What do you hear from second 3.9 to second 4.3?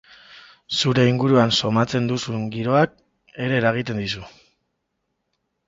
dizu.